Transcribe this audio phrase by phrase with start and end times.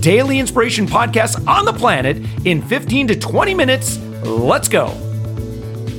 [0.00, 3.98] daily inspiration podcast on the planet in 15 to 20 minutes.
[4.24, 4.94] Let's go.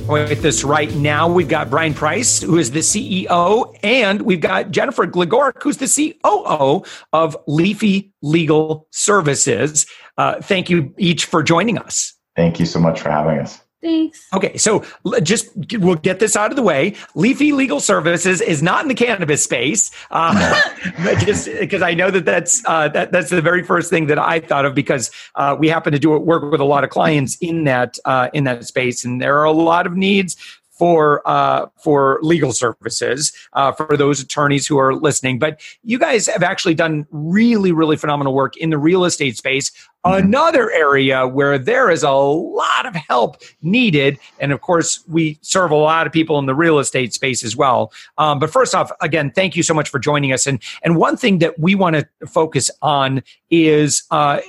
[0.08, 4.72] With this right now, we've got Brian Price, who is the CEO, and we've got
[4.72, 9.86] Jennifer Gligoric, who's the COO of Leafy Legal Services.
[10.18, 12.14] Uh, thank you each for joining us.
[12.34, 13.60] Thank you so much for having us.
[13.82, 14.26] Thanks.
[14.34, 14.84] Okay, so
[15.22, 15.48] just
[15.78, 16.94] we'll get this out of the way.
[17.14, 20.60] Leafy Legal Services is not in the cannabis space, uh,
[21.20, 24.40] just because I know that that's uh, that, that's the very first thing that I
[24.40, 27.64] thought of because uh, we happen to do work with a lot of clients in
[27.64, 30.36] that uh, in that space, and there are a lot of needs
[30.80, 35.38] for uh, for legal services uh, for those attorneys who are listening.
[35.38, 39.70] But you guys have actually done really, really phenomenal work in the real estate space.
[40.02, 45.70] Another area where there is a lot of help needed, and of course, we serve
[45.70, 47.92] a lot of people in the real estate space as well.
[48.16, 50.46] Um, but first off, again, thank you so much for joining us.
[50.46, 54.40] And and one thing that we want to focus on is uh,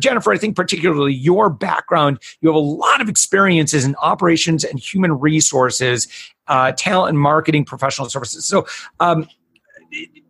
[0.00, 0.32] Jennifer.
[0.32, 2.18] I think particularly your background.
[2.40, 6.08] You have a lot of experiences in operations and human resources,
[6.48, 8.44] uh, talent and marketing, professional services.
[8.46, 8.66] So.
[8.98, 9.28] Um,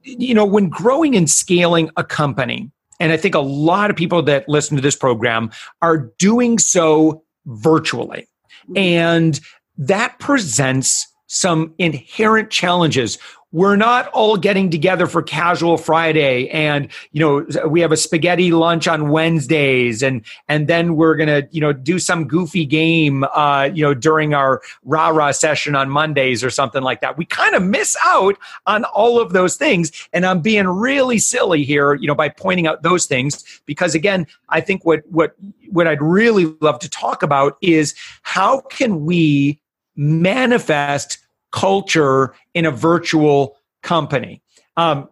[0.05, 2.73] you know, when growing and scaling a company,
[3.03, 5.51] and I think a lot of people that listen to this program
[5.83, 8.29] are doing so virtually.
[8.69, 8.79] Mm-hmm.
[8.79, 9.41] And
[9.77, 13.19] that presents some inherent challenges
[13.53, 18.51] we're not all getting together for casual friday and you know we have a spaghetti
[18.51, 23.69] lunch on wednesdays and and then we're gonna you know do some goofy game uh
[23.73, 27.17] you know during our rah rah session on mondays or something like that.
[27.17, 29.93] We kind of miss out on all of those things.
[30.13, 34.27] And i'm being really silly here you know by pointing out those things because again
[34.49, 35.35] i think what what
[35.71, 39.61] what i'd really love to talk about is how can we
[39.97, 41.19] manifest
[41.53, 44.43] culture in a virtual company.
[44.77, 45.09] Um,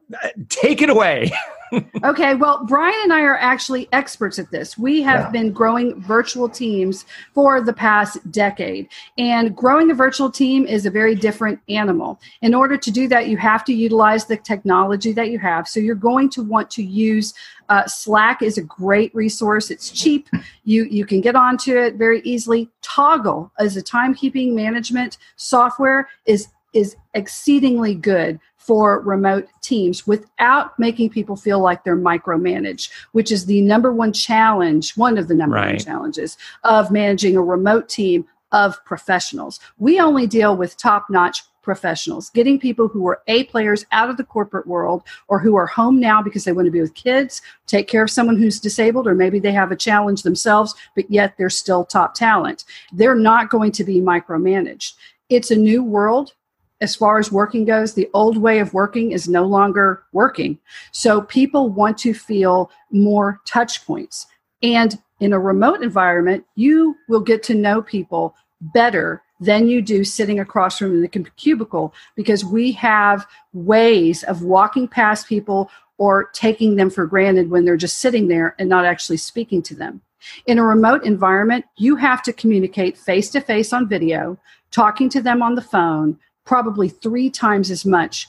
[0.49, 1.31] take it away.
[2.05, 4.77] okay, well, Brian and I are actually experts at this.
[4.77, 5.31] We have yeah.
[5.31, 7.05] been growing virtual teams
[7.35, 8.89] for the past decade.
[9.19, 12.21] And growing a virtual team is a very different animal.
[12.43, 15.69] In order to do that, you have to utilize the technology that you have.
[15.69, 17.35] So you're going to want to use
[17.71, 19.71] uh, Slack is a great resource.
[19.71, 20.29] It's cheap.
[20.65, 22.69] You you can get onto it very easily.
[22.83, 28.39] Toggl as a timekeeping management software is is exceedingly good
[28.71, 34.13] for remote teams without making people feel like they're micromanaged, which is the number one
[34.13, 35.71] challenge, one of the number right.
[35.71, 39.59] one challenges of managing a remote team of professionals.
[39.79, 44.17] We only deal with top notch professionals, getting people who are A players out of
[44.17, 47.43] the corporate world or who are home now because they want to be with kids,
[47.67, 51.35] take care of someone who's disabled, or maybe they have a challenge themselves, but yet
[51.37, 52.65] they're still top talent.
[52.93, 54.93] They're not going to be micromanaged.
[55.29, 56.35] It's a new world
[56.81, 60.59] as far as working goes, the old way of working is no longer working.
[60.93, 64.27] So people want to feel more touch points.
[64.63, 70.05] And in a remote environment, you will get to know people better than you do
[70.05, 76.77] sitting across from the cubicle because we have ways of walking past people or taking
[76.77, 80.01] them for granted when they're just sitting there and not actually speaking to them.
[80.47, 84.39] In a remote environment, you have to communicate face to face on video,
[84.71, 88.27] talking to them on the phone, probably three times as much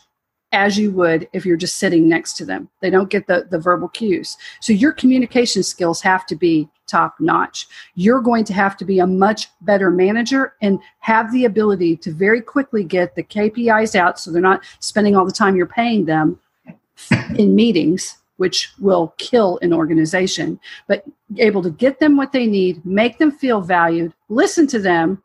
[0.53, 2.69] as you would if you're just sitting next to them.
[2.81, 4.37] They don't get the, the verbal cues.
[4.59, 7.67] So your communication skills have to be top notch.
[7.95, 12.11] You're going to have to be a much better manager and have the ability to
[12.11, 16.05] very quickly get the KPIs out so they're not spending all the time you're paying
[16.05, 16.39] them
[17.37, 21.03] in meetings which will kill an organization but
[21.37, 25.21] able to get them what they need make them feel valued listen to them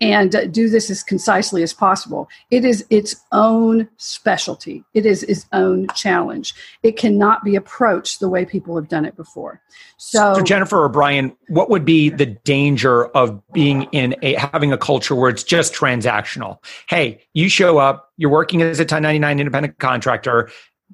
[0.00, 2.28] and do this as concisely as possible.
[2.50, 4.84] It is its own specialty.
[4.94, 6.54] It is its own challenge.
[6.82, 9.60] It cannot be approached the way people have done it before.
[9.96, 14.72] So, so Jennifer or Brian, what would be the danger of being in a having
[14.72, 16.58] a culture where it's just transactional?
[16.88, 20.50] Hey, you show up, you're working as a 1099 independent contractor,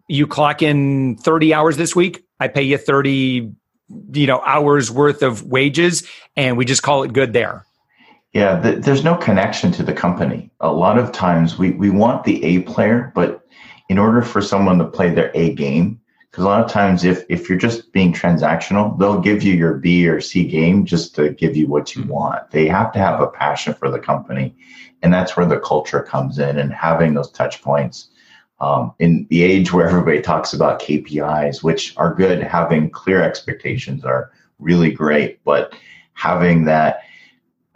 [0.09, 3.53] you clock in 30 hours this week, I pay you 30
[4.15, 7.67] you know hours worth of wages and we just call it good there
[8.33, 10.51] yeah, the, there's no connection to the company.
[10.61, 13.47] A lot of times we, we want the A player, but
[13.89, 16.01] in order for someone to play their A game,
[16.33, 19.75] because a lot of times if if you're just being transactional they'll give you your
[19.75, 22.51] b or c game just to give you what you want.
[22.51, 24.55] They have to have a passion for the company
[25.03, 28.09] and that's where the culture comes in and having those touch points.
[28.61, 34.05] Um, in the age where everybody talks about kpis which are good having clear expectations
[34.05, 34.31] are
[34.61, 35.75] really great but
[36.13, 37.03] having that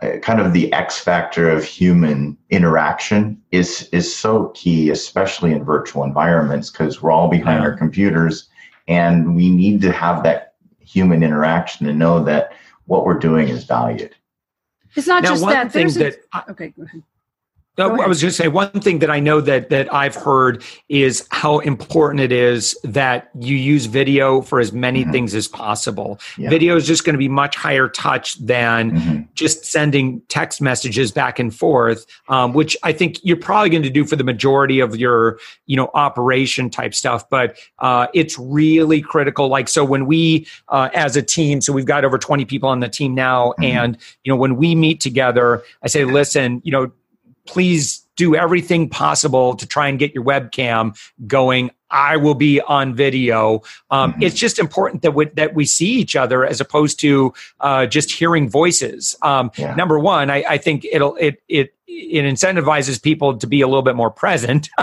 [0.02, 5.64] Uh, kind of the X factor of human interaction is is so key, especially in
[5.64, 7.70] virtual environments, because we're all behind yeah.
[7.70, 8.50] our computers,
[8.88, 12.52] and we need to have that human interaction and know that
[12.84, 14.14] what we're doing is valued.
[14.96, 15.72] It's not now, just that.
[15.72, 16.12] There's a,
[16.50, 17.02] okay, go ahead.
[17.78, 20.64] No, I was going to say one thing that I know that that I've heard
[20.88, 25.12] is how important it is that you use video for as many mm-hmm.
[25.12, 26.18] things as possible.
[26.38, 26.48] Yeah.
[26.48, 29.22] Video is just going to be much higher touch than mm-hmm.
[29.34, 33.90] just sending text messages back and forth, um, which I think you're probably going to
[33.90, 37.28] do for the majority of your you know operation type stuff.
[37.28, 39.48] But uh, it's really critical.
[39.48, 42.80] Like so, when we uh, as a team, so we've got over 20 people on
[42.80, 43.64] the team now, mm-hmm.
[43.64, 46.90] and you know when we meet together, I say, listen, you know
[47.46, 51.70] please do everything possible to try and get your webcam going.
[51.90, 53.62] I will be on video.
[53.90, 54.22] Um, mm-hmm.
[54.22, 58.10] It's just important that we, that we see each other as opposed to uh, just
[58.10, 59.14] hearing voices.
[59.22, 59.74] Um, yeah.
[59.74, 63.82] Number one, I, I, think it'll it it it incentivizes people to be a little
[63.82, 64.68] bit more present.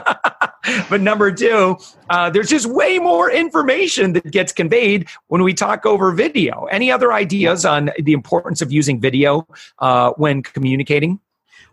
[0.90, 1.78] but number two,
[2.10, 6.66] uh, there's just way more information that gets conveyed when we talk over video.
[6.66, 9.46] Any other ideas on the importance of using video
[9.80, 11.20] uh, when communicating?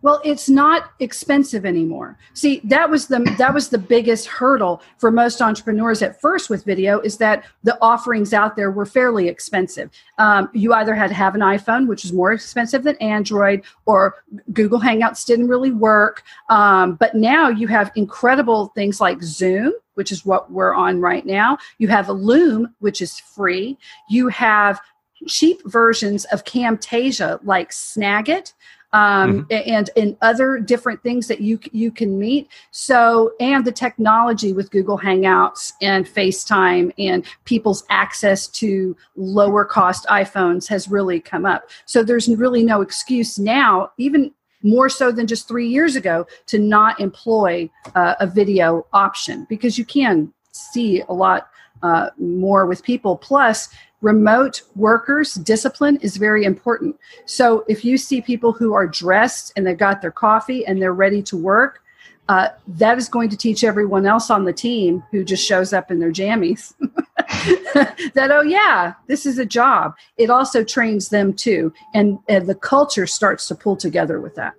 [0.03, 2.17] Well, it's not expensive anymore.
[2.33, 6.65] See, that was the that was the biggest hurdle for most entrepreneurs at first with
[6.65, 9.91] video is that the offerings out there were fairly expensive.
[10.19, 14.15] Um, you either had to have an iPhone, which is more expensive than Android, or
[14.53, 16.23] Google Hangouts didn't really work.
[16.49, 21.27] Um, but now you have incredible things like Zoom, which is what we're on right
[21.27, 21.59] now.
[21.79, 23.77] You have Loom, which is free.
[24.09, 24.81] You have
[25.27, 28.55] cheap versions of Camtasia like Snagit,
[28.93, 29.71] um, mm-hmm.
[29.73, 32.49] and and other different things that you you can meet.
[32.71, 40.07] So and the technology with Google Hangouts and FaceTime and people's access to lower cost
[40.07, 41.71] iPhones has really come up.
[41.87, 44.33] So there's really no excuse now, even
[44.63, 49.79] more so than just three years ago, to not employ uh, a video option because
[49.79, 51.49] you can see a lot
[51.83, 53.17] uh, more with people.
[53.17, 53.69] Plus,
[54.01, 56.99] remote workers discipline is very important.
[57.27, 60.95] So if you see people who are dressed and they've got their coffee and they're
[60.95, 61.83] ready to work
[62.31, 65.91] uh, that is going to teach everyone else on the team who just shows up
[65.91, 66.75] in their jammies
[68.15, 69.97] that oh yeah this is a job.
[70.17, 71.73] It also trains them too.
[71.93, 74.55] And, and the culture starts to pull together with that.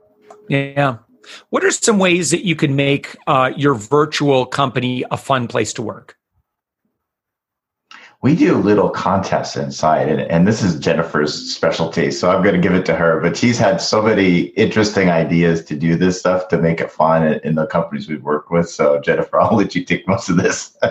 [0.49, 0.97] Yeah.
[1.49, 5.71] What are some ways that you can make uh, your virtual company a fun place
[5.73, 6.17] to work
[8.21, 12.61] we do little contests inside and, and this is jennifer's specialty so i'm going to
[12.61, 16.47] give it to her but she's had so many interesting ideas to do this stuff
[16.47, 19.83] to make it fun in, the companies we've worked with so jennifer i'll let you
[19.83, 20.77] take most of this.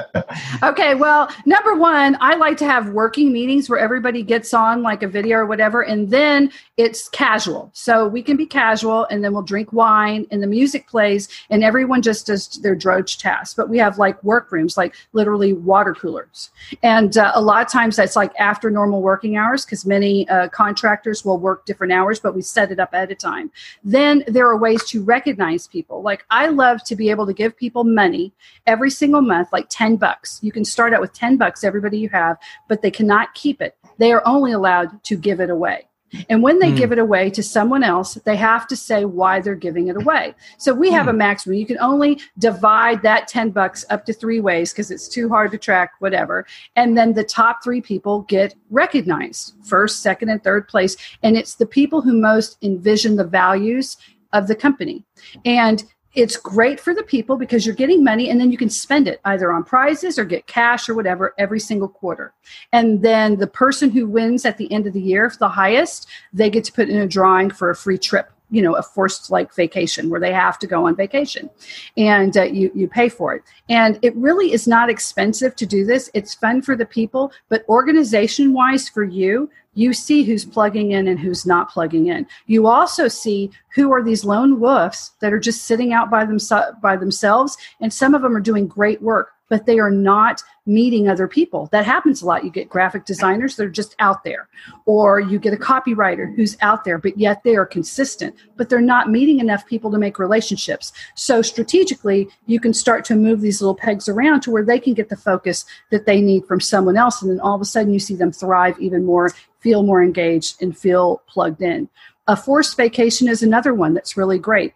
[0.62, 5.02] Okay well number one i like to have working meetings where everybody gets on like
[5.02, 6.50] a video or whatever and then
[6.80, 7.70] it's casual.
[7.74, 11.62] So we can be casual and then we'll drink wine and the music plays and
[11.62, 13.54] everyone just does their droge tasks.
[13.54, 16.50] But we have like workrooms like literally water coolers.
[16.82, 20.48] And uh, a lot of times that's like after normal working hours because many uh,
[20.48, 23.50] contractors will work different hours, but we set it up at a time.
[23.84, 26.02] Then there are ways to recognize people.
[26.02, 28.32] Like I love to be able to give people money
[28.66, 30.40] every single month, like 10 bucks.
[30.42, 33.76] You can start out with 10 bucks, everybody you have, but they cannot keep it.
[33.98, 35.89] They are only allowed to give it away.
[36.28, 36.76] And when they mm.
[36.76, 40.34] give it away to someone else, they have to say why they're giving it away.
[40.58, 41.10] So we have mm.
[41.10, 41.54] a maximum.
[41.54, 45.50] You can only divide that 10 bucks up to three ways because it's too hard
[45.52, 46.46] to track, whatever.
[46.76, 50.96] And then the top three people get recognized first, second, and third place.
[51.22, 53.96] And it's the people who most envision the values
[54.32, 55.04] of the company.
[55.44, 59.06] And it's great for the people because you're getting money and then you can spend
[59.06, 62.32] it either on prizes or get cash or whatever every single quarter.
[62.72, 66.50] And then the person who wins at the end of the year, the highest, they
[66.50, 69.54] get to put in a drawing for a free trip you know a forced like
[69.54, 71.48] vacation where they have to go on vacation
[71.96, 73.42] and uh, you you pay for it.
[73.68, 76.10] And it really is not expensive to do this.
[76.14, 81.06] It's fun for the people but organization wise for you you see who's plugging in
[81.06, 82.26] and who's not plugging in.
[82.46, 86.80] You also see who are these lone wolves that are just sitting out by, themse-
[86.80, 91.08] by themselves, and some of them are doing great work, but they are not meeting
[91.08, 91.68] other people.
[91.72, 92.44] That happens a lot.
[92.44, 94.48] You get graphic designers that are just out there,
[94.86, 98.80] or you get a copywriter who's out there, but yet they are consistent, but they're
[98.80, 100.92] not meeting enough people to make relationships.
[101.16, 104.94] So strategically, you can start to move these little pegs around to where they can
[104.94, 107.20] get the focus that they need from someone else.
[107.20, 110.62] And then all of a sudden, you see them thrive even more, feel more engaged,
[110.62, 111.88] and feel plugged in.
[112.28, 114.74] A forced vacation is another one that's really great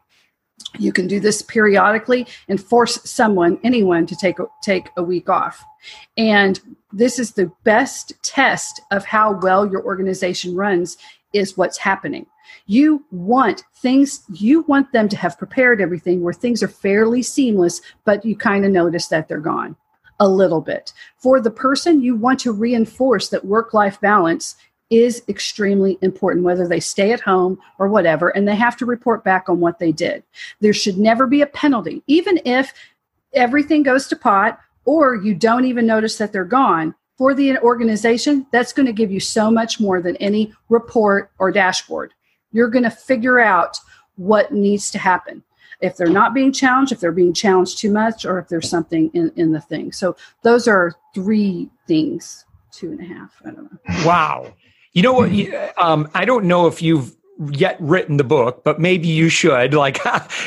[0.79, 5.65] you can do this periodically and force someone anyone to take take a week off.
[6.17, 6.61] And
[6.93, 10.97] this is the best test of how well your organization runs
[11.33, 12.27] is what's happening.
[12.67, 17.81] You want things you want them to have prepared everything where things are fairly seamless
[18.05, 19.77] but you kind of notice that they're gone
[20.21, 20.93] a little bit.
[21.17, 24.57] For the person you want to reinforce that work life balance
[24.95, 29.25] is extremely important, whether they stay at home or whatever, and they have to report
[29.25, 30.23] back on what they did.
[30.61, 32.73] There should never be a penalty, even if
[33.33, 36.95] everything goes to pot or you don't even notice that they're gone.
[37.17, 41.53] For the organization, that's going to give you so much more than any report or
[41.53, 42.13] dashboard.
[42.51, 43.79] You're going to figure out
[44.17, 45.45] what needs to happen
[45.81, 49.11] if they're not being challenged, if they're being challenged too much, or if there's something
[49.13, 49.93] in, in the thing.
[49.93, 53.31] So those are three things, two and a half.
[53.45, 54.07] I don't know.
[54.07, 54.53] Wow.
[54.95, 55.31] You know what?
[55.77, 57.15] Um, I don't know if you've
[57.51, 59.75] yet written the book, but maybe you should.
[59.85, 59.99] Like,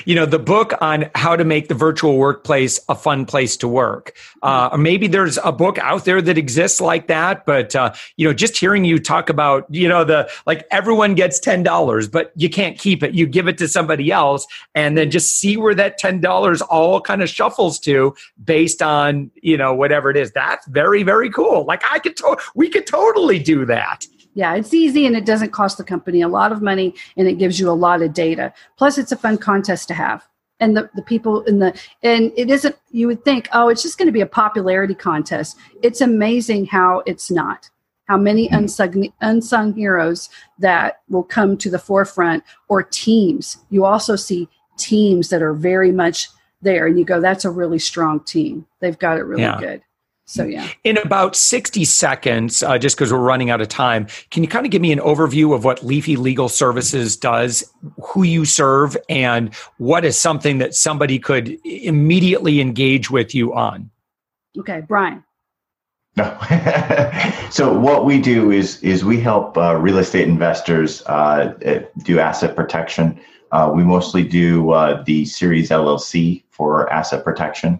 [0.05, 3.67] you know, the book on how to make the virtual workplace a fun place to
[3.67, 4.15] work.
[4.41, 7.45] Uh, or maybe there's a book out there that exists like that.
[7.45, 11.39] But, uh, you know, just hearing you talk about, you know, the like everyone gets
[11.39, 13.13] $10, but you can't keep it.
[13.13, 17.21] You give it to somebody else and then just see where that $10 all kind
[17.21, 20.31] of shuffles to based on, you know, whatever it is.
[20.31, 21.65] That's very, very cool.
[21.65, 24.07] Like, I could, to- we could totally do that.
[24.37, 27.39] Yeah, it's easy and it doesn't cost the company a lot of money and it
[27.39, 28.53] gives you a lot of data.
[28.77, 30.27] Plus, it's a fun contest to have.
[30.59, 33.97] And the, the people in the, and it isn't, you would think, oh, it's just
[33.97, 35.57] going to be a popularity contest.
[35.81, 37.71] It's amazing how it's not.
[38.07, 38.57] How many hmm.
[38.57, 40.29] unsung, unsung heroes
[40.59, 43.57] that will come to the forefront or teams.
[43.71, 46.29] You also see teams that are very much
[46.61, 48.67] there and you go, that's a really strong team.
[48.81, 49.59] They've got it really yeah.
[49.59, 49.81] good.
[50.29, 50.67] So, yeah.
[50.83, 54.65] In about 60 seconds, uh, just because we're running out of time, can you kind
[54.65, 57.63] of give me an overview of what Leafy Legal Services does,
[58.01, 63.89] who you serve, and what is something that somebody could immediately engage with you on?
[64.59, 65.23] Okay, Brian.
[66.17, 66.37] No.
[67.49, 72.19] so what we do is is we help uh, real estate investors uh, uh do
[72.19, 73.17] asset protection.
[73.53, 77.79] Uh, we mostly do uh, the Series LLC for asset protection.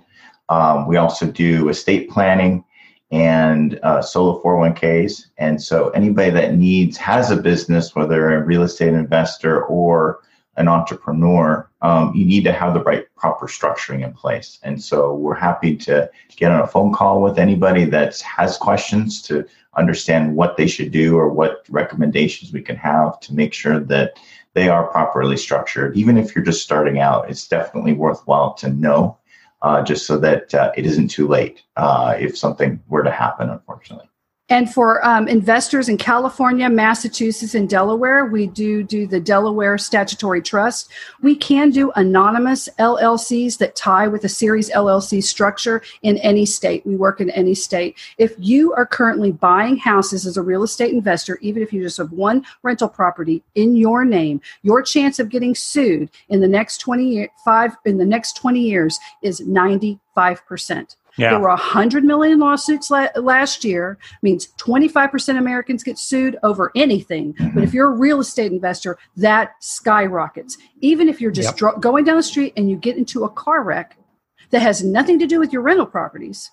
[0.49, 2.63] Um, we also do estate planning
[3.11, 5.27] and uh, solo 401ks.
[5.37, 10.19] And so anybody that needs, has a business, whether a real estate investor or
[10.57, 14.59] an entrepreneur, um, you need to have the right proper structuring in place.
[14.63, 19.21] And so we're happy to get on a phone call with anybody that has questions
[19.23, 19.45] to
[19.77, 24.19] understand what they should do or what recommendations we can have to make sure that
[24.53, 25.95] they are properly structured.
[25.95, 29.17] Even if you're just starting out, it's definitely worthwhile to know
[29.61, 33.49] uh, just so that uh, it isn't too late uh, if something were to happen,
[33.49, 34.09] unfortunately.
[34.49, 40.41] And for um, investors in California, Massachusetts, and Delaware, we do do the Delaware Statutory
[40.41, 40.89] Trust.
[41.21, 46.85] We can do anonymous LLCs that tie with a series LLC structure in any state.
[46.85, 47.97] We work in any state.
[48.17, 51.97] If you are currently buying houses as a real estate investor, even if you just
[51.97, 56.77] have one rental property in your name, your chance of getting sued in the next
[56.77, 60.95] 25 in the next 20 years is 95 percent.
[61.17, 61.31] Yeah.
[61.31, 67.33] There were 100 million lawsuits la- last year, means 25% Americans get sued over anything.
[67.33, 67.55] Mm-hmm.
[67.55, 70.57] But if you're a real estate investor, that skyrockets.
[70.81, 71.57] Even if you're just yep.
[71.57, 73.97] dro- going down the street and you get into a car wreck
[74.51, 76.51] that has nothing to do with your rental properties,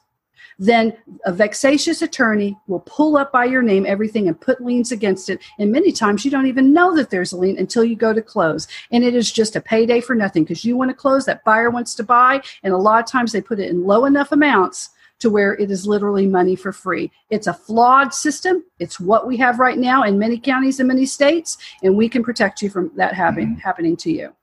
[0.59, 5.31] then a vexatious attorney will pull up by your name everything and put liens against
[5.31, 5.41] it.
[5.59, 8.23] And many times you don't even know that there's a lien until you go to
[8.23, 8.69] close.
[8.91, 11.71] And it is just a payday for nothing because you want to close, that buyer
[11.71, 12.43] wants to buy.
[12.63, 15.71] And a lot of times they put it in low enough amounts to where it
[15.71, 17.11] is literally money for free.
[17.31, 18.65] It's a flawed system.
[18.79, 22.23] It's what we have right now in many counties and many states, and we can
[22.23, 23.61] protect you from that happening, mm-hmm.
[23.61, 24.35] happening to you.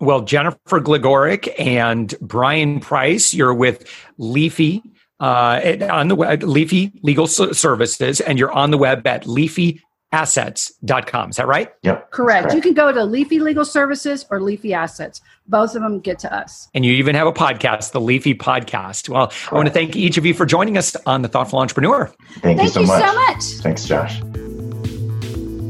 [0.00, 4.82] Well, Jennifer Gligoric and Brian Price, you're with Leafy
[5.20, 11.30] uh, on the web, Leafy Legal Services, and you're on the web at leafyassets.com.
[11.30, 11.72] Is that right?
[11.82, 12.10] Yep.
[12.10, 12.42] Correct.
[12.42, 12.54] correct.
[12.54, 15.20] You can go to Leafy Legal Services or Leafy Assets.
[15.46, 16.68] Both of them get to us.
[16.74, 19.08] And you even have a podcast, the Leafy Podcast.
[19.08, 19.52] Well, correct.
[19.52, 22.06] I want to thank each of you for joining us on The Thoughtful Entrepreneur.
[22.40, 23.04] Thank, thank you, so, you much.
[23.04, 23.42] so much.
[23.62, 24.20] Thanks, Josh.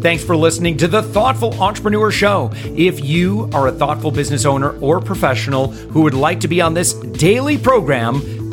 [0.02, 2.50] Thanks for listening to the Thoughtful Entrepreneur Show.
[2.76, 6.75] If you are a thoughtful business owner or professional who would like to be on
[6.75, 8.20] this daily program,